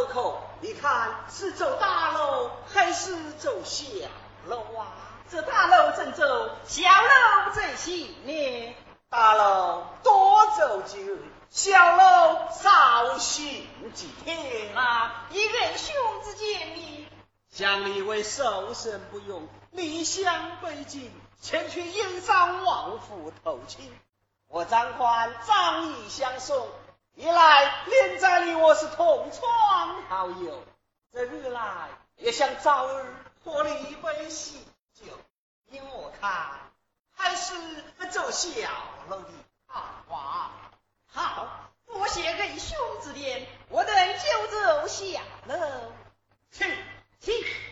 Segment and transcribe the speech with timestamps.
[0.00, 3.86] 克扣你看是走大路还是走小
[4.46, 4.86] 路啊？
[5.30, 8.76] 这大路正走小路正行呢
[9.08, 15.26] 大路多走几日小路少行几天啊？
[15.30, 15.94] 一人兄
[16.24, 17.08] 之见你
[17.50, 23.92] 将你为守身不用离乡背井前去燕山王府投亲。
[24.48, 26.68] 我张宽仗义相送
[27.14, 30.64] 一来连在你我是同窗好友，
[31.12, 33.14] 这日来也想早日
[33.44, 35.06] 喝你一杯喜酒。
[35.70, 36.50] 依我看，
[37.14, 37.54] 还是
[37.98, 38.50] 不走小
[39.08, 39.28] 路的
[39.66, 40.50] 好啊。
[41.12, 45.92] 好，多谢仁兄指点，我等就走小路。
[46.50, 46.66] 请，
[47.20, 47.69] 去。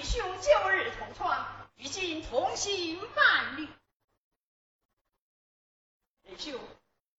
[0.00, 3.68] 乃与兄旧日同窗，如今同心伴侣。
[6.22, 6.58] 仁兄，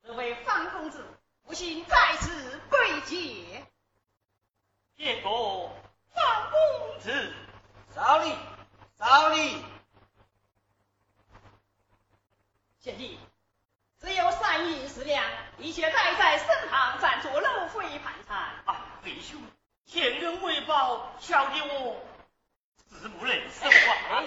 [0.02, 1.06] 这位方公子
[1.44, 3.64] 不幸在此被劫。
[4.98, 5.76] 见过
[6.12, 7.34] 方公子，
[7.94, 8.36] 少礼，
[8.98, 9.64] 少礼。
[12.80, 13.20] 贤弟，
[14.00, 15.24] 只有三银十两，
[15.60, 18.38] 一切带在身旁，暂作路费盘缠。
[18.66, 19.40] 啊，弟兄，
[19.86, 22.04] 天人为报，小弟我
[23.02, 24.24] 自不能收啊。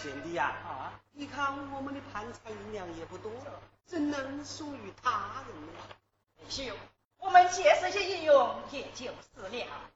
[0.00, 5.72] 贤弟呀，啊，你看我们的盘缠银两也不多了，怎能属于他人呢？
[6.48, 6.70] 兄，
[7.18, 9.90] 我们借这些银用也就是了。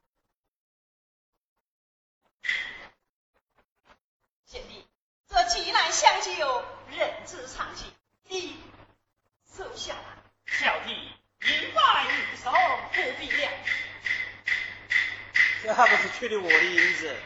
[4.44, 4.84] 贤弟，
[5.28, 7.92] 这济南相救，人之常情，
[8.24, 8.56] 你
[9.56, 10.02] 收下来。
[10.46, 10.90] 小弟
[11.42, 13.48] 银白你收，不必了。
[15.62, 17.16] 这还不是缺的我的银子？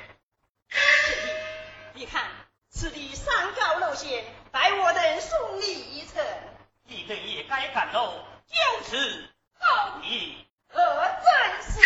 [1.92, 2.24] 你看
[2.70, 6.24] 此地山高路险，待我等送你一程。
[6.84, 8.24] 你等也该赶路。
[8.48, 9.28] 就此
[9.60, 10.34] 告别。
[10.68, 11.80] 何，正是。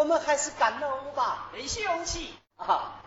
[0.00, 1.50] 我们还是赶路吧。
[1.52, 2.34] 没凶气。
[2.56, 3.02] 啊，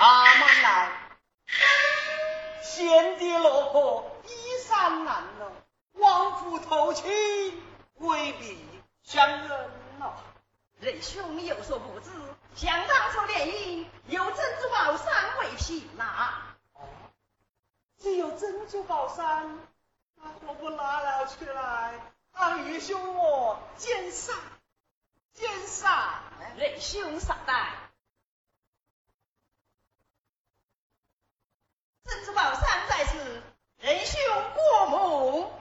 [0.00, 0.90] 阿满来，
[2.64, 7.04] 贤弟落魄，衣衫褴褛，亡夫投亲，
[7.98, 8.68] 未必
[9.04, 9.48] 相认
[10.00, 10.24] 了。
[10.80, 12.10] 仁兄有所不知，
[12.56, 16.56] 想当初联姻有珍珠宝山为凭呐。
[16.72, 16.88] 哦，
[18.02, 19.56] 只有珍珠宝山，
[20.16, 21.94] 那何不拿了出来，
[22.38, 24.32] 让愚兄我奸杀，
[25.32, 26.22] 奸杀？
[26.56, 27.90] 仁兄稍待，
[32.04, 33.42] 珍珠宝山在此，
[33.78, 34.20] 仁兄
[34.54, 35.55] 过目。